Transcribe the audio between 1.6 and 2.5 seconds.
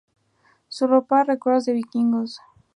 Vikingos.